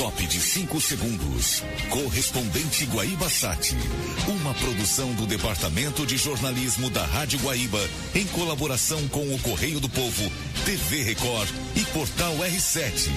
top 0.00 0.26
de 0.26 0.40
5 0.40 0.80
segundos. 0.80 1.62
Correspondente 1.90 2.86
Guaíba 2.86 3.28
Sat. 3.28 3.76
Uma 4.26 4.54
produção 4.54 5.12
do 5.12 5.26
Departamento 5.26 6.06
de 6.06 6.16
Jornalismo 6.16 6.88
da 6.88 7.04
Rádio 7.04 7.38
Guaíba, 7.40 7.86
em 8.14 8.26
colaboração 8.28 9.06
com 9.08 9.34
o 9.34 9.38
Correio 9.40 9.78
do 9.78 9.90
Povo, 9.90 10.32
TV 10.64 11.02
Record 11.02 11.50
e 11.76 11.84
Portal 11.92 12.34
R7. 12.34 13.10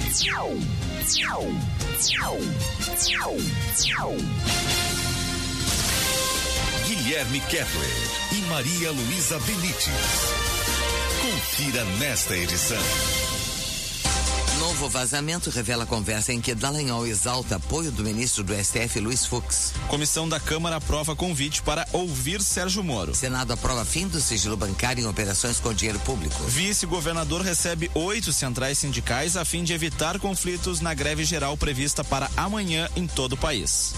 Guilherme 6.85 7.39
Kepler 7.39 8.09
e 8.33 8.41
Maria 8.49 8.91
Luísa 8.91 9.39
Benites. 9.39 9.87
Confira 11.21 11.85
nesta 11.97 12.35
edição. 12.35 13.22
Novo 14.83 14.99
vazamento 14.99 15.49
revela 15.49 15.85
conversa 15.85 16.33
em 16.33 16.41
que 16.41 16.53
Dallagnol 16.53 17.07
exalta 17.07 17.55
apoio 17.55 17.89
do 17.89 18.03
ministro 18.03 18.43
do 18.43 18.53
STF, 18.53 18.99
Luiz 18.99 19.25
Fux. 19.25 19.71
Comissão 19.87 20.27
da 20.27 20.41
Câmara 20.41 20.75
aprova 20.75 21.15
convite 21.15 21.61
para 21.61 21.87
ouvir 21.93 22.41
Sérgio 22.41 22.83
Moro. 22.83 23.15
Senado 23.15 23.53
aprova 23.53 23.85
fim 23.85 24.09
do 24.09 24.19
sigilo 24.19 24.57
bancário 24.57 25.01
em 25.01 25.07
operações 25.07 25.57
com 25.57 25.73
dinheiro 25.73 25.99
público. 25.99 26.43
Vice-governador 26.43 27.41
recebe 27.41 27.89
oito 27.93 28.33
centrais 28.33 28.77
sindicais 28.77 29.37
a 29.37 29.45
fim 29.45 29.63
de 29.63 29.71
evitar 29.71 30.19
conflitos 30.19 30.81
na 30.81 30.93
greve 30.93 31.23
geral 31.23 31.55
prevista 31.55 32.03
para 32.03 32.29
amanhã 32.35 32.89
em 32.93 33.07
todo 33.07 33.33
o 33.33 33.37
país. 33.37 33.93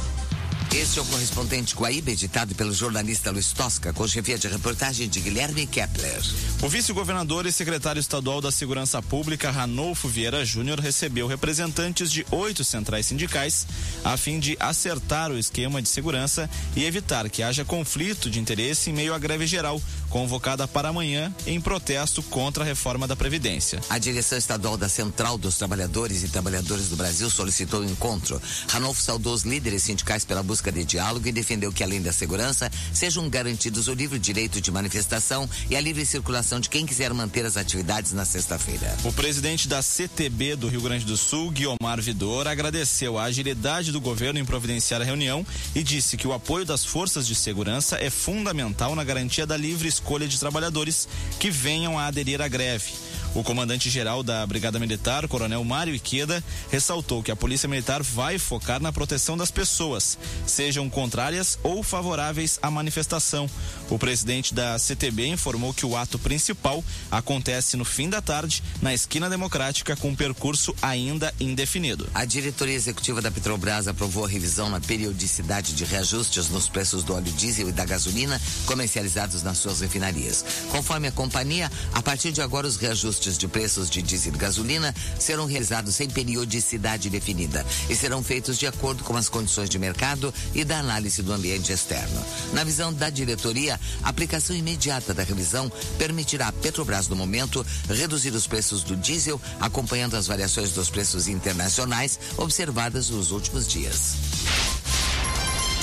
Este 0.76 1.00
é 1.00 1.02
o 1.02 1.06
correspondente 1.06 1.74
Guaíba, 1.74 2.12
editado 2.12 2.54
pelo 2.54 2.74
jornalista 2.74 3.32
Luiz 3.32 3.54
Tosca, 3.54 3.94
com 3.94 4.06
chefia 4.06 4.38
de 4.38 4.50
reportagem 4.50 5.08
de 5.08 5.22
Guilherme 5.22 5.66
Kepler. 5.66 6.22
O 6.62 6.68
vice-governador 6.68 7.46
e 7.46 7.52
secretário 7.52 8.02
estadual 8.02 8.42
da 8.42 8.52
Segurança 8.52 9.02
Pública, 9.02 9.50
Ranolfo 9.50 10.10
Vieira 10.10 10.44
Júnior, 10.44 10.82
recebeu 10.82 11.28
representantes 11.28 12.12
de 12.12 12.26
oito 12.30 12.62
centrais 12.66 13.06
sindicais 13.06 13.66
a 14.04 14.18
fim 14.18 14.38
de 14.38 14.58
acertar 14.60 15.32
o 15.32 15.38
esquema 15.38 15.82
de 15.82 15.88
segurança 15.88 16.50
e 16.76 16.84
evitar 16.84 17.30
que 17.30 17.42
haja 17.42 17.64
conflito 17.64 18.30
de 18.30 18.42
interesse 18.42 18.90
em 18.90 18.94
meio 18.94 19.14
à 19.14 19.18
greve 19.18 19.48
geral, 19.48 19.82
convocada 20.10 20.68
para 20.68 20.90
amanhã 20.90 21.34
em 21.46 21.60
protesto 21.60 22.24
contra 22.24 22.64
a 22.64 22.66
reforma 22.66 23.08
da 23.08 23.16
Previdência. 23.16 23.82
A 23.90 23.98
direção 23.98 24.38
estadual 24.38 24.78
da 24.78 24.88
Central 24.88 25.38
dos 25.38 25.58
Trabalhadores 25.58 26.24
e 26.24 26.30
Trabalhadoras 26.30 26.88
do 26.88 26.96
Brasil 26.96 27.30
solicitou 27.30 27.82
o 27.82 27.86
encontro. 27.86 28.42
Ranolfo 28.70 29.02
saudou 29.02 29.34
os 29.34 29.44
líderes 29.44 29.84
sindicais 29.84 30.24
pela 30.24 30.42
busca 30.42 30.72
de 30.72 30.84
diálogo 30.84 31.28
e 31.28 31.32
defendeu 31.32 31.72
que, 31.72 31.84
além 31.84 32.02
da 32.02 32.14
segurança, 32.14 32.72
sejam 32.94 33.30
garantidos 33.30 33.88
o 33.88 33.94
livre 33.94 34.18
direito 34.18 34.62
de 34.62 34.72
manifestação 34.72 35.50
e 35.70 35.76
a 35.76 35.82
livre 35.82 36.06
circulação 36.06 36.60
de 36.60 36.70
quem 36.70 36.86
quiser 36.86 37.14
manter 37.14 37.46
as 37.46 37.58
atividades 37.58 38.14
na 38.14 38.26
sexta-feira. 38.26 38.96
O 39.04 39.12
presidente 39.12 39.68
da 39.68 39.82
CTB 39.82 40.56
do 40.56 40.68
Rio 40.68 40.82
Grande 40.82 41.06
do 41.06 41.18
Sul, 41.18 41.52
Guiomar 41.52 42.02
Vidor, 42.02 42.48
agradeceu 42.48 43.18
a 43.18 43.24
agilidade 43.24 43.92
do 43.92 44.00
governo 44.00 44.40
em 44.40 44.46
providenciar 44.46 45.02
a 45.02 45.06
reunião 45.06 45.46
e 45.74 45.84
disse 45.84 46.18
que 46.18 46.28
o 46.28 46.34
apoio 46.34 46.66
das 46.66 46.86
forças 46.86 47.28
de 47.28 47.36
segurança 47.36 47.98
é 47.98 48.10
fundamental 48.10 48.96
na 48.96 49.04
garantia 49.04 49.46
da 49.46 49.58
livre 49.58 49.88
escolha 49.88 50.05
de 50.30 50.40
trabalhadores 50.40 51.08
que 51.40 51.50
venham 51.50 52.00
a 52.00 52.06
aderir 52.06 52.42
à 52.42 52.48
greve. 52.48 52.94
O 53.36 53.44
comandante-geral 53.44 54.24
da 54.24 54.48
Brigada 54.48 54.80
Militar, 54.80 55.28
Coronel 55.28 55.62
Mário 55.66 55.94
Iqueda, 55.94 56.42
ressaltou 56.72 57.22
que 57.22 57.30
a 57.30 57.36
Polícia 57.36 57.68
Militar 57.68 58.02
vai 58.02 58.40
focar 58.40 58.82
na 58.82 58.94
proteção 58.94 59.36
das 59.36 59.52
pessoas, 59.52 60.18
sejam 60.48 60.90
contrárias 60.90 61.60
ou 61.62 61.84
favoráveis 61.84 62.58
à 62.62 62.72
manifestação. 62.72 63.50
O 63.90 64.00
presidente 64.00 64.54
da 64.54 64.80
CTB 64.80 65.28
informou 65.28 65.74
que 65.74 65.86
o 65.86 65.98
ato 65.98 66.18
principal 66.18 66.82
acontece 67.12 67.76
no 67.76 67.84
fim 67.84 68.10
da 68.10 68.22
tarde, 68.22 68.64
na 68.82 68.94
esquina 68.94 69.30
democrática, 69.30 69.98
com 69.98 70.16
percurso 70.16 70.74
ainda 70.82 71.34
indefinido. 71.38 72.08
A 72.14 72.24
diretoria 72.24 72.74
executiva 72.74 73.22
da 73.22 73.30
Petrobras 73.30 73.90
aprovou 73.90 74.24
a 74.24 74.30
revisão 74.30 74.70
na 74.70 74.80
periodicidade 74.80 75.74
de 75.74 75.84
reajustes 75.84 76.48
nos 76.48 76.70
preços 76.70 77.04
do 77.04 77.14
óleo 77.14 77.34
diesel 77.34 77.68
e 77.68 77.74
da 77.74 77.84
gasolina 77.84 78.42
comercializados 78.66 79.44
nas 79.44 79.58
suas 79.58 79.82
refinarias. 79.82 80.46
Conforme 80.72 81.10
a 81.10 81.12
companhia, 81.12 81.70
a 81.94 82.02
partir 82.02 82.32
de 82.32 82.42
agora 82.42 82.66
os 82.66 82.78
reajustes 82.78 83.25
de 83.34 83.48
preços 83.48 83.90
de 83.90 84.02
diesel 84.02 84.36
e 84.36 84.38
gasolina 84.38 84.94
serão 85.20 85.48
realizados 85.48 85.96
sem 85.96 86.08
periodicidade 86.08 87.10
definida 87.10 87.66
e 87.90 87.96
serão 87.96 88.24
feitos 88.24 88.60
de 88.60 88.68
acordo 88.68 89.04
com 89.04 89.18
as 89.18 89.28
condições 89.28 89.70
de 89.70 89.80
mercado 89.80 90.34
e 90.54 90.64
da 90.64 90.78
análise 90.78 91.24
do 91.24 91.34
ambiente 91.34 91.72
externo. 91.72 92.24
Na 92.54 92.64
visão 92.64 92.94
da 92.94 93.10
diretoria, 93.10 93.80
a 94.04 94.10
aplicação 94.10 94.56
imediata 94.56 95.14
da 95.14 95.24
revisão 95.24 95.72
permitirá 95.98 96.50
à 96.50 96.52
Petrobras, 96.52 97.08
no 97.08 97.16
momento, 97.16 97.66
reduzir 97.90 98.34
os 98.36 98.46
preços 98.46 98.84
do 98.84 98.96
diesel, 98.96 99.42
acompanhando 99.60 100.16
as 100.16 100.28
variações 100.28 100.72
dos 100.72 100.90
preços 100.90 101.28
internacionais 101.28 102.20
observadas 102.38 103.10
nos 103.10 103.32
últimos 103.32 103.68
dias. 103.68 104.16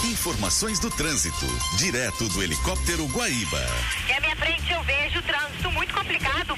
Informações 0.04 0.78
do 0.78 0.90
trânsito, 0.90 1.46
direto 1.78 2.28
do 2.28 2.42
helicóptero 2.42 3.06
Guaíba. 3.06 3.64
E 4.08 4.12
à 4.12 4.20
minha 4.20 4.36
frente 4.36 4.72
eu 4.72 4.82
vejo 4.84 5.18
o 5.20 5.22
trânsito 5.22 5.70
muito 5.72 5.94
complicado 5.94 6.56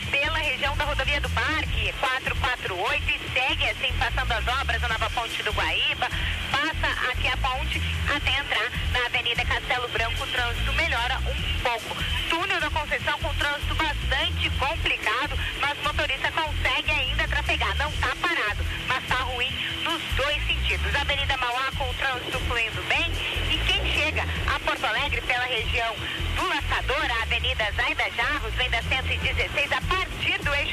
do 1.20 1.30
Parque, 1.30 1.92
448, 2.00 3.10
e 3.10 3.32
segue 3.32 3.68
assim, 3.68 3.92
passando 3.98 4.32
as 4.32 4.60
obras 4.60 4.80
da 4.80 4.88
nova 4.88 5.10
ponte 5.10 5.42
do 5.42 5.52
Guaíba, 5.52 6.08
passa 6.50 7.10
aqui 7.10 7.28
a 7.28 7.36
ponte 7.36 7.80
até 8.14 8.30
entrar 8.30 8.70
na 8.92 9.06
Avenida 9.06 9.44
Castelo 9.44 9.88
Branco, 9.88 10.22
o 10.22 10.26
trânsito 10.26 10.72
melhora 10.72 11.18
um 11.18 11.62
pouco. 11.62 11.96
Túnel 12.28 12.60
da 12.60 12.70
Conceição 12.70 13.18
com 13.20 13.32
trânsito 13.34 13.74
bastante 13.76 14.50
complicado, 14.50 15.38
mas 15.60 15.78
o 15.78 15.82
motorista 15.84 16.32
consegue 16.32 16.90
ainda 16.90 17.28
trafegar, 17.28 17.76
não 17.76 17.90
está 17.90 18.08
parado, 18.16 18.64
mas 18.88 19.02
está 19.02 19.16
ruim 19.16 19.52
nos 19.84 20.02
dois 20.16 20.46
sentidos. 20.46 20.94
Avenida 20.96 21.36
Mauá 21.36 21.70
com 21.78 21.88
o 21.88 21.94
trânsito 21.94 22.40
fluindo 22.40 22.82
bem 22.84 23.12
e 23.50 23.58
quem 23.66 23.92
chega 23.92 24.24
a 24.52 24.58
Porto 24.60 24.84
Alegre 24.84 25.20
pela 25.20 25.44
região 25.44 25.94
do 26.34 26.48
Laçador, 26.48 27.06
a 27.10 27.22
Avenida 27.22 27.72
Zaida 27.76 28.10
Jarros, 28.16 28.54
vem 28.54 28.68
da 28.70 28.82
116, 28.82 29.72
a 29.72 29.80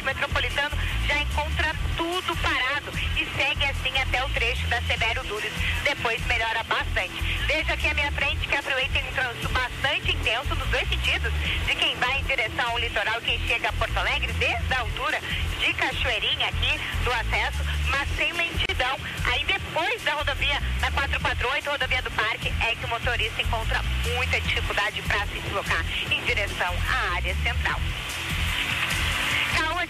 metropolitano, 0.04 0.78
já 1.08 1.18
encontra 1.20 1.76
tudo 1.98 2.36
parado 2.38 2.92
e 3.16 3.26
segue 3.36 3.66
assim 3.66 3.98
até 4.00 4.24
o 4.24 4.30
trecho 4.30 4.66
da 4.68 4.82
Severo 4.82 5.24
Dures. 5.24 5.54
Depois 5.84 6.26
melhora 6.26 6.64
bastante. 6.64 7.22
Veja 7.46 7.74
aqui 7.74 7.88
à 7.88 7.94
minha 7.94 8.12
frente 8.12 8.48
que 8.48 8.56
a 8.56 8.62
Freeway 8.62 8.90
tem 8.90 9.04
um 9.04 9.12
trânsito 9.14 9.50
bastante 9.50 10.12
intenso 10.12 10.56
nos 10.56 10.68
dois 10.70 10.88
sentidos, 10.88 11.34
de 11.66 11.76
quem 11.76 11.96
vai 11.98 12.20
em 12.20 12.24
direção 12.24 12.70
ao 12.70 12.80
litoral, 12.80 13.22
quem 13.22 13.40
chega 13.48 13.70
a 13.70 13.74
Porto 13.74 13.98
Alegre, 13.98 14.32
desde 14.34 14.74
a 14.74 14.80
altura 14.80 15.20
de 15.60 15.74
Cachoeirinha 15.74 16.48
aqui 16.48 16.80
do 17.04 17.12
acesso, 17.12 17.64
mas 17.90 18.10
sem 18.16 18.32
lentidão. 18.34 18.98
Aí 19.26 19.44
depois 19.46 20.02
da 20.04 20.14
rodovia, 20.14 20.60
na 20.80 20.92
448, 20.92 21.70
rodovia 21.70 22.02
do 22.02 22.12
Parque, 22.12 22.54
é 22.62 22.76
que 22.76 22.86
o 22.86 22.90
motorista 22.90 23.42
encontra 23.42 23.82
muita 24.16 24.40
dificuldade 24.42 25.02
para 25.04 25.26
se 25.28 25.40
deslocar 25.40 25.86
em 26.10 26.22
direção 26.24 26.74
à 26.90 27.16
área 27.16 27.36
central. 27.36 27.80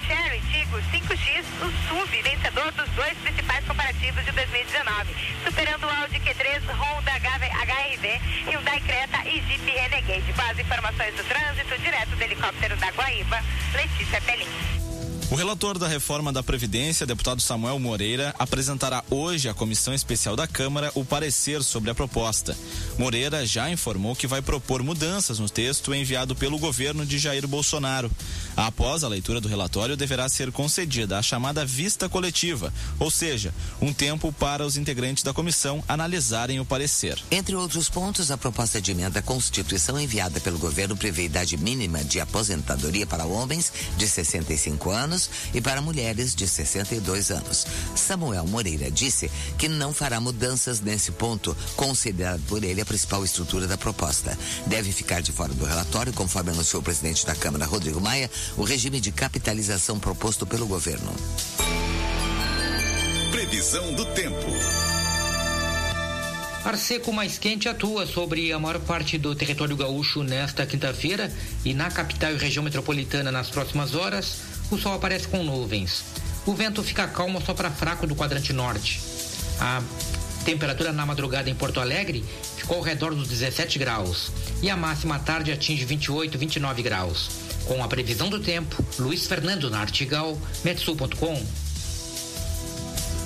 Cherry 0.08 0.42
Tigo 0.52 0.78
5X, 0.78 1.46
o 1.62 1.72
SUV, 1.88 2.22
vencedor 2.22 2.72
dos 2.72 2.90
dois 2.92 3.18
principais 3.20 3.64
comparativos 3.66 4.24
de 4.26 4.32
2019, 4.32 5.16
superando 5.44 5.86
o 5.86 5.90
Audi 5.90 6.20
Q3, 6.20 6.62
Honda 6.70 7.12
HRV, 7.12 8.22
Hyundai 8.48 8.80
Creta 8.82 9.28
e 9.28 9.42
Jeep 9.42 9.70
Renegade. 9.70 10.34
Com 10.34 10.42
as 10.42 10.60
informações 10.60 11.16
do 11.16 11.24
trânsito, 11.24 11.78
direto 11.82 12.16
do 12.16 12.22
helicóptero 12.22 12.76
da 12.78 12.90
Guaíba, 12.92 13.40
Letícia 13.74 14.22
Pelim. 14.22 14.81
O 15.32 15.36
relator 15.36 15.78
da 15.78 15.88
reforma 15.88 16.34
da 16.34 16.44
Previdência, 16.44 17.06
deputado 17.06 17.42
Samuel 17.42 17.80
Moreira, 17.80 18.36
apresentará 18.38 19.02
hoje 19.10 19.48
à 19.48 19.54
Comissão 19.54 19.94
Especial 19.94 20.36
da 20.36 20.46
Câmara 20.46 20.92
o 20.94 21.06
parecer 21.06 21.64
sobre 21.64 21.90
a 21.90 21.96
proposta. 21.96 22.54
Moreira 22.98 23.46
já 23.46 23.72
informou 23.72 24.14
que 24.14 24.28
vai 24.28 24.42
propor 24.42 24.84
mudanças 24.84 25.40
no 25.40 25.50
texto 25.50 25.96
enviado 25.96 26.36
pelo 26.36 26.60
governo 26.60 27.06
de 27.06 27.18
Jair 27.18 27.48
Bolsonaro. 27.48 28.12
Após 28.58 29.06
a 29.06 29.08
leitura 29.08 29.40
do 29.40 29.48
relatório, 29.48 29.96
deverá 29.96 30.28
ser 30.28 30.52
concedida 30.52 31.18
a 31.18 31.22
chamada 31.22 31.66
vista 31.66 32.10
coletiva, 32.10 32.74
ou 33.00 33.10
seja, 33.10 33.54
um 33.82 33.94
tempo 33.94 34.34
para 34.34 34.66
os 34.66 34.76
integrantes 34.76 35.24
da 35.24 35.34
comissão 35.34 35.82
analisarem 35.88 36.60
o 36.60 36.66
parecer. 36.66 37.18
Entre 37.32 37.56
outros 37.56 37.88
pontos, 37.88 38.32
a 38.32 38.38
proposta 38.38 38.82
de 38.82 38.92
emenda 38.92 39.20
à 39.20 39.22
Constituição 39.22 39.98
enviada 39.98 40.42
pelo 40.42 40.60
governo 40.60 40.98
prevê 40.98 41.24
idade 41.24 41.56
mínima 41.56 42.04
de 42.04 42.20
aposentadoria 42.20 43.08
para 43.08 43.26
homens 43.26 43.72
de 43.96 44.10
65 44.10 44.92
anos 44.92 45.21
e 45.54 45.62
para 45.62 45.82
mulheres 45.82 46.34
de 46.34 46.48
62 46.48 47.32
anos. 47.32 47.66
Samuel 47.96 48.46
Moreira 48.48 48.90
disse 48.90 49.30
que 49.58 49.68
não 49.68 49.94
fará 49.94 50.20
mudanças 50.20 50.80
nesse 50.80 51.12
ponto, 51.12 51.56
considerado 51.76 52.42
por 52.48 52.64
ele 52.64 52.82
a 52.82 52.86
principal 52.86 53.24
estrutura 53.24 53.68
da 53.68 53.78
proposta. 53.78 54.38
Deve 54.68 54.92
ficar 54.92 55.22
de 55.22 55.32
fora 55.32 55.54
do 55.54 55.66
relatório, 55.66 56.14
conforme 56.14 56.52
anunciou 56.52 56.82
o 56.82 56.84
presidente 56.84 57.26
da 57.26 57.36
Câmara, 57.36 57.66
Rodrigo 57.66 58.00
Maia, 58.00 58.30
o 58.58 58.64
regime 58.64 59.00
de 59.00 59.12
capitalização 59.12 60.00
proposto 60.00 60.46
pelo 60.46 60.66
governo. 60.68 61.14
Previsão 63.32 63.94
do 63.94 64.06
tempo. 64.14 64.92
Ar 66.64 66.78
seco 66.78 67.12
mais 67.12 67.38
quente 67.40 67.68
atua 67.68 68.06
sobre 68.06 68.54
a 68.54 68.60
maior 68.60 68.80
parte 68.80 69.18
do 69.18 69.34
território 69.36 69.76
gaúcho 69.76 70.24
nesta 70.24 70.66
quinta-feira 70.66 71.30
e 71.66 71.74
na 71.74 71.90
capital 71.90 72.32
e 72.32 72.38
região 72.38 72.64
metropolitana 72.64 73.32
nas 73.32 73.50
próximas 73.50 73.96
horas, 73.96 74.38
o 74.72 74.78
sol 74.78 74.94
aparece 74.94 75.28
com 75.28 75.44
nuvens. 75.44 76.04
O 76.46 76.54
vento 76.54 76.82
fica 76.82 77.08
calmo 77.08 77.42
só 77.46 77.54
para 77.54 77.70
fraco 77.70 78.08
do 78.08 78.16
quadrante 78.16 78.52
norte. 78.54 79.00
A 79.60 79.82
temperatura 80.44 80.92
na 80.92 81.06
madrugada 81.06 81.50
em 81.50 81.56
Porto 81.56 81.80
Alegre 81.80 82.26
ficou 82.58 82.78
ao 82.78 82.84
redor 82.84 83.14
dos 83.14 83.28
17 83.28 83.78
graus 83.78 84.32
e 84.62 84.70
a 84.70 84.78
máxima 84.78 85.16
à 85.16 85.20
tarde 85.20 85.52
atinge 85.52 85.86
28, 85.86 86.38
29 86.38 86.82
graus. 86.82 87.30
Com 87.66 87.84
a 87.84 87.88
previsão 87.88 88.30
do 88.30 88.40
tempo, 88.40 88.84
Luiz 88.98 89.28
Fernando 89.28 89.70
Nartigal, 89.70 90.38
Metsul.com. 90.64 91.71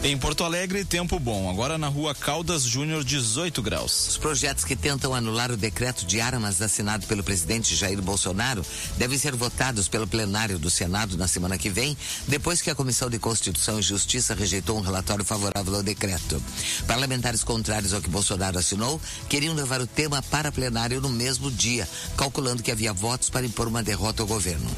Em 0.07 0.15
Porto 0.15 0.43
Alegre, 0.43 0.85
tempo 0.85 1.19
bom. 1.19 1.49
Agora 1.49 1.79
na 1.79 1.87
rua 1.87 2.13
Caldas 2.13 2.61
Júnior, 2.61 3.03
18 3.03 3.59
graus. 3.63 4.09
Os 4.09 4.17
projetos 4.17 4.63
que 4.63 4.75
tentam 4.75 5.15
anular 5.15 5.51
o 5.51 5.57
decreto 5.57 6.05
de 6.05 6.21
armas 6.21 6.61
assinado 6.61 7.07
pelo 7.07 7.23
presidente 7.23 7.75
Jair 7.75 7.99
Bolsonaro 8.03 8.63
devem 8.97 9.17
ser 9.17 9.35
votados 9.35 9.87
pelo 9.87 10.05
plenário 10.05 10.59
do 10.59 10.69
Senado 10.69 11.17
na 11.17 11.27
semana 11.27 11.57
que 11.57 11.71
vem, 11.71 11.97
depois 12.27 12.61
que 12.61 12.69
a 12.69 12.75
Comissão 12.75 13.09
de 13.09 13.17
Constituição 13.17 13.79
e 13.79 13.81
Justiça 13.81 14.35
rejeitou 14.35 14.77
um 14.77 14.81
relatório 14.81 15.25
favorável 15.25 15.73
ao 15.73 15.81
decreto. 15.81 16.39
Parlamentares 16.85 17.43
contrários 17.43 17.91
ao 17.91 17.99
que 17.99 18.07
Bolsonaro 18.07 18.59
assinou 18.59 19.01
queriam 19.27 19.55
levar 19.55 19.81
o 19.81 19.87
tema 19.87 20.21
para 20.21 20.51
plenário 20.51 21.01
no 21.01 21.09
mesmo 21.09 21.49
dia, 21.49 21.89
calculando 22.15 22.61
que 22.61 22.71
havia 22.71 22.93
votos 22.93 23.31
para 23.31 23.47
impor 23.47 23.67
uma 23.67 23.81
derrota 23.81 24.21
ao 24.21 24.27
governo. 24.27 24.69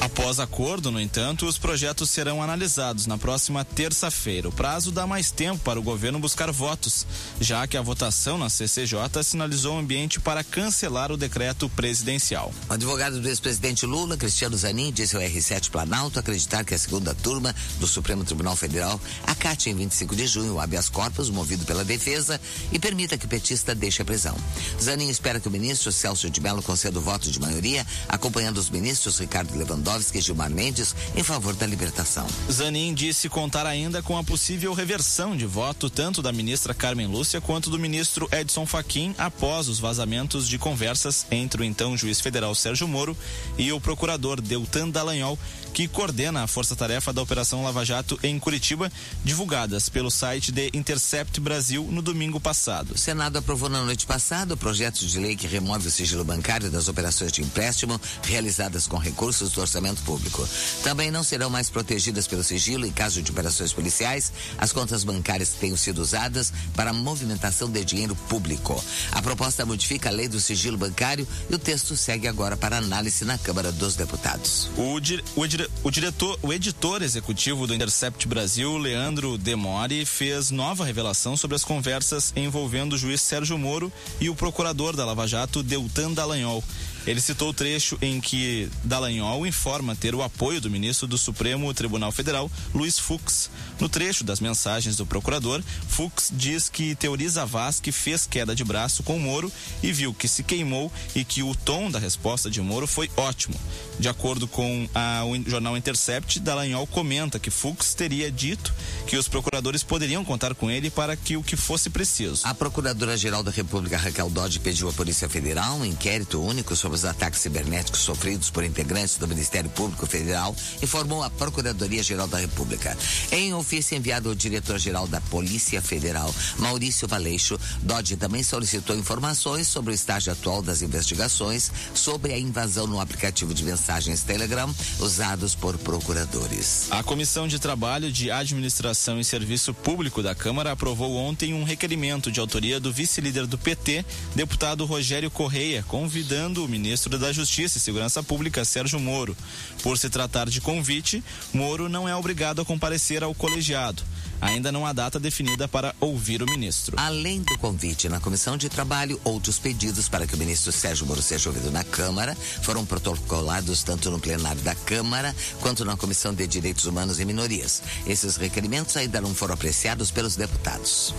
Após 0.00 0.40
acordo, 0.40 0.90
no 0.90 0.98
entanto, 0.98 1.44
os 1.44 1.58
projetos 1.58 2.08
serão 2.08 2.42
analisados 2.42 3.06
na 3.06 3.18
próxima 3.18 3.66
terça-feira. 3.66 4.48
O 4.48 4.52
prazo 4.52 4.90
dá 4.90 5.06
mais 5.06 5.30
tempo 5.30 5.58
para 5.62 5.78
o 5.78 5.82
governo 5.82 6.18
buscar 6.18 6.50
votos, 6.50 7.06
já 7.38 7.66
que 7.66 7.76
a 7.76 7.82
votação 7.82 8.38
na 8.38 8.48
CCJ 8.48 9.22
sinalizou 9.22 9.76
o 9.76 9.78
ambiente 9.78 10.18
para 10.18 10.42
cancelar 10.42 11.12
o 11.12 11.18
decreto 11.18 11.68
presidencial. 11.68 12.50
O 12.70 12.72
advogado 12.72 13.20
do 13.20 13.28
ex-presidente 13.28 13.84
Lula, 13.84 14.16
Cristiano 14.16 14.56
Zanin, 14.56 14.90
disse 14.90 15.16
ao 15.16 15.22
R7 15.22 15.68
Planalto 15.68 16.18
acreditar 16.18 16.64
que 16.64 16.74
a 16.74 16.78
segunda 16.78 17.14
turma 17.14 17.54
do 17.78 17.86
Supremo 17.86 18.24
Tribunal 18.24 18.56
Federal 18.56 18.98
acate 19.26 19.68
em 19.68 19.74
25 19.74 20.16
de 20.16 20.26
junho 20.26 20.54
o 20.54 20.60
habeas 20.60 20.88
corpus 20.88 21.28
movido 21.28 21.66
pela 21.66 21.84
defesa 21.84 22.40
e 22.72 22.78
permita 22.78 23.18
que 23.18 23.26
o 23.26 23.28
petista 23.28 23.74
deixe 23.74 24.00
a 24.00 24.04
prisão. 24.04 24.36
Zanin 24.80 25.10
espera 25.10 25.38
que 25.38 25.48
o 25.48 25.50
ministro 25.50 25.92
Celso 25.92 26.30
de 26.30 26.40
Mello 26.40 26.62
conceda 26.62 26.98
o 26.98 27.02
voto 27.02 27.30
de 27.30 27.38
maioria, 27.38 27.86
acompanhando 28.08 28.56
os 28.56 28.70
ministros 28.70 29.18
Ricardo 29.18 29.54
Lewandowski 29.54 29.89
Lewandowski 29.90 30.18
e 30.18 30.20
Gilmar 30.20 30.50
Mendes 30.50 30.94
em 31.16 31.22
favor 31.22 31.54
da 31.54 31.66
libertação. 31.66 32.26
Zanin 32.50 32.94
disse 32.94 33.28
contar 33.28 33.66
ainda 33.66 34.02
com 34.02 34.16
a 34.16 34.22
possível 34.22 34.72
reversão 34.72 35.36
de 35.36 35.46
voto 35.46 35.90
tanto 35.90 36.22
da 36.22 36.32
ministra 36.32 36.72
Carmen 36.72 37.06
Lúcia 37.06 37.40
quanto 37.40 37.70
do 37.70 37.78
ministro 37.78 38.28
Edson 38.30 38.64
Fachin 38.66 39.14
após 39.18 39.68
os 39.68 39.80
vazamentos 39.80 40.48
de 40.48 40.58
conversas 40.58 41.26
entre 41.30 41.62
o 41.62 41.64
então 41.64 41.96
juiz 41.96 42.20
federal 42.20 42.54
Sérgio 42.54 42.86
Moro 42.86 43.16
e 43.58 43.72
o 43.72 43.80
procurador 43.80 44.40
Deltan 44.40 44.88
Dallagnol, 44.88 45.38
que 45.74 45.88
coordena 45.88 46.44
a 46.44 46.46
força-tarefa 46.46 47.12
da 47.12 47.22
Operação 47.22 47.64
Lava 47.64 47.84
Jato 47.84 48.18
em 48.22 48.38
Curitiba, 48.38 48.90
divulgadas 49.24 49.88
pelo 49.88 50.10
site 50.10 50.52
de 50.52 50.70
Intercept 50.74 51.40
Brasil 51.40 51.86
no 51.90 52.02
domingo 52.02 52.40
passado. 52.40 52.94
O 52.94 52.98
Senado 52.98 53.38
aprovou 53.38 53.68
na 53.68 53.82
noite 53.82 54.06
passada 54.06 54.54
o 54.54 54.56
projeto 54.56 55.04
de 55.06 55.18
lei 55.18 55.36
que 55.36 55.46
remove 55.46 55.88
o 55.88 55.90
sigilo 55.90 56.24
bancário 56.24 56.70
das 56.70 56.88
operações 56.88 57.32
de 57.32 57.42
empréstimo 57.42 58.00
realizadas 58.22 58.86
com 58.86 58.96
recursos 58.96 59.52
do 59.52 59.60
orçamento 59.60 59.79
orçamento 59.80 60.02
público. 60.02 60.46
Também 60.82 61.10
não 61.10 61.24
serão 61.24 61.48
mais 61.48 61.70
protegidas 61.70 62.26
pelo 62.26 62.44
sigilo 62.44 62.86
em 62.86 62.92
caso 62.92 63.22
de 63.22 63.30
operações 63.30 63.72
policiais 63.72 64.32
as 64.58 64.72
contas 64.72 65.02
bancárias 65.02 65.50
que 65.50 65.60
tenham 65.60 65.76
sido 65.76 66.00
usadas 66.00 66.52
para 66.74 66.90
a 66.90 66.92
movimentação 66.92 67.70
de 67.70 67.84
dinheiro 67.84 68.14
público. 68.28 68.82
A 69.10 69.22
proposta 69.22 69.64
modifica 69.64 70.10
a 70.10 70.12
lei 70.12 70.28
do 70.28 70.38
sigilo 70.38 70.76
bancário 70.76 71.26
e 71.48 71.54
o 71.54 71.58
texto 71.58 71.96
segue 71.96 72.28
agora 72.28 72.56
para 72.56 72.76
análise 72.76 73.24
na 73.24 73.38
Câmara 73.38 73.72
dos 73.72 73.96
Deputados. 73.96 74.68
O, 74.76 75.00
di 75.00 75.22
o, 75.34 75.42
o 75.84 75.90
diretor, 75.90 76.38
o 76.42 76.52
editor 76.52 77.02
executivo 77.02 77.66
do 77.66 77.74
Intercept 77.74 78.26
Brasil, 78.28 78.76
Leandro 78.76 79.38
Demore, 79.38 80.04
fez 80.04 80.50
nova 80.50 80.84
revelação 80.84 81.36
sobre 81.36 81.56
as 81.56 81.64
conversas 81.64 82.32
envolvendo 82.36 82.94
o 82.94 82.98
juiz 82.98 83.20
Sérgio 83.22 83.56
Moro 83.56 83.92
e 84.20 84.28
o 84.28 84.34
procurador 84.34 84.94
da 84.94 85.04
Lava 85.04 85.26
Jato, 85.26 85.62
Deltan 85.62 86.12
Dallagnol. 86.12 86.62
Ele 87.06 87.20
citou 87.20 87.50
o 87.50 87.54
trecho 87.54 87.98
em 88.02 88.20
que 88.20 88.68
Dallagnol 88.84 89.46
informa 89.46 89.96
ter 89.96 90.14
o 90.14 90.22
apoio 90.22 90.60
do 90.60 90.70
ministro 90.70 91.06
do 91.06 91.16
Supremo 91.16 91.72
Tribunal 91.72 92.12
Federal, 92.12 92.50
Luiz 92.74 92.98
Fux. 92.98 93.50
No 93.80 93.88
trecho 93.88 94.22
das 94.22 94.40
mensagens 94.40 94.96
do 94.96 95.06
procurador, 95.06 95.62
Fux 95.88 96.30
diz 96.32 96.68
que 96.68 96.94
teoriza 96.94 97.46
Vaz 97.46 97.80
que 97.80 97.90
fez 97.90 98.26
queda 98.26 98.54
de 98.54 98.62
braço 98.64 99.02
com 99.02 99.18
Moro 99.18 99.50
e 99.82 99.92
viu 99.92 100.12
que 100.12 100.28
se 100.28 100.42
queimou 100.42 100.92
e 101.14 101.24
que 101.24 101.42
o 101.42 101.54
tom 101.54 101.90
da 101.90 101.98
resposta 101.98 102.50
de 102.50 102.60
Moro 102.60 102.86
foi 102.86 103.10
ótimo. 103.16 103.58
De 103.98 104.08
acordo 104.08 104.46
com 104.46 104.88
a, 104.94 105.24
o 105.24 105.50
jornal 105.50 105.76
Intercept, 105.76 106.40
Dallagnol 106.40 106.86
comenta 106.86 107.38
que 107.38 107.50
Fux 107.50 107.94
teria 107.94 108.30
dito 108.30 108.74
que 109.06 109.16
os 109.16 109.28
procuradores 109.28 109.82
poderiam 109.82 110.24
contar 110.24 110.54
com 110.54 110.70
ele 110.70 110.90
para 110.90 111.16
que 111.16 111.36
o 111.36 111.42
que 111.42 111.56
fosse 111.56 111.90
preciso. 111.90 112.46
A 112.46 112.54
Procuradora-Geral 112.54 113.42
da 113.42 113.50
República, 113.50 113.96
Raquel 113.96 114.30
Dodge, 114.30 114.58
pediu 114.58 114.88
à 114.88 114.92
Polícia 114.92 115.28
Federal 115.28 115.76
um 115.76 115.84
inquérito 115.84 116.40
único 116.42 116.76
sobre 116.76 116.89
os 116.90 117.04
ataques 117.04 117.40
cibernéticos 117.40 118.00
sofridos 118.00 118.50
por 118.50 118.64
integrantes 118.64 119.16
do 119.16 119.28
Ministério 119.28 119.70
Público 119.70 120.06
Federal, 120.06 120.54
informou 120.82 121.22
a 121.22 121.30
Procuradoria-Geral 121.30 122.26
da 122.26 122.38
República. 122.38 122.96
Em 123.30 123.54
ofício 123.54 123.96
enviado 123.96 124.28
ao 124.28 124.34
diretor-geral 124.34 125.06
da 125.06 125.20
Polícia 125.20 125.80
Federal, 125.80 126.34
Maurício 126.58 127.06
Valeixo, 127.06 127.58
Dodge 127.82 128.16
também 128.16 128.42
solicitou 128.42 128.96
informações 128.96 129.68
sobre 129.68 129.92
o 129.92 129.94
estágio 129.94 130.32
atual 130.32 130.62
das 130.62 130.82
investigações 130.82 131.70
sobre 131.94 132.32
a 132.32 132.38
invasão 132.38 132.86
no 132.86 133.00
aplicativo 133.00 133.54
de 133.54 133.64
mensagens 133.64 134.22
Telegram 134.22 134.72
usados 134.98 135.54
por 135.54 135.76
procuradores. 135.78 136.88
A 136.90 137.02
Comissão 137.02 137.46
de 137.46 137.58
Trabalho 137.58 138.10
de 138.10 138.30
Administração 138.30 139.20
e 139.20 139.24
Serviço 139.24 139.72
Público 139.72 140.22
da 140.22 140.34
Câmara 140.34 140.72
aprovou 140.72 141.16
ontem 141.16 141.54
um 141.54 141.64
requerimento 141.64 142.30
de 142.30 142.40
autoria 142.40 142.80
do 142.80 142.92
vice-líder 142.92 143.46
do 143.46 143.58
PT, 143.58 144.04
deputado 144.34 144.84
Rogério 144.84 145.30
Correia, 145.30 145.84
convidando 145.86 146.64
o 146.64 146.68
ministro 146.80 147.18
da 147.18 147.30
Justiça 147.30 147.76
e 147.76 147.80
Segurança 147.80 148.22
Pública, 148.22 148.64
Sérgio 148.64 148.98
Moro. 148.98 149.36
Por 149.82 149.98
se 149.98 150.08
tratar 150.08 150.48
de 150.48 150.60
convite, 150.60 151.22
Moro 151.52 151.88
não 151.88 152.08
é 152.08 152.16
obrigado 152.16 152.62
a 152.62 152.64
comparecer 152.64 153.22
ao 153.22 153.34
colegiado. 153.34 154.02
Ainda 154.40 154.72
não 154.72 154.86
há 154.86 154.92
data 154.94 155.20
definida 155.20 155.68
para 155.68 155.94
ouvir 156.00 156.42
o 156.42 156.46
ministro. 156.46 156.96
Além 156.98 157.42
do 157.42 157.58
convite 157.58 158.08
na 158.08 158.18
Comissão 158.18 158.56
de 158.56 158.70
Trabalho, 158.70 159.20
outros 159.22 159.58
pedidos 159.58 160.08
para 160.08 160.26
que 160.26 160.34
o 160.34 160.38
ministro 160.38 160.72
Sérgio 160.72 161.06
Moro 161.06 161.20
seja 161.20 161.50
ouvido 161.50 161.70
na 161.70 161.84
Câmara 161.84 162.34
foram 162.62 162.86
protocolados 162.86 163.82
tanto 163.82 164.10
no 164.10 164.18
plenário 164.18 164.62
da 164.62 164.74
Câmara 164.74 165.36
quanto 165.60 165.84
na 165.84 165.96
Comissão 165.96 166.32
de 166.32 166.46
Direitos 166.46 166.86
Humanos 166.86 167.20
e 167.20 167.24
Minorias. 167.26 167.82
Esses 168.06 168.36
requerimentos 168.36 168.96
ainda 168.96 169.20
não 169.20 169.34
foram 169.34 169.52
apreciados 169.52 170.10
pelos 170.10 170.34
deputados. 170.36 171.14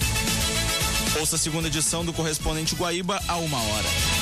Ouça 1.19 1.35
a 1.35 1.39
segunda 1.39 1.67
edição 1.67 2.03
do 2.03 2.13
Correspondente 2.13 2.73
Guaíba 2.73 3.21
a 3.27 3.35
uma 3.35 3.61
hora. 3.61 4.20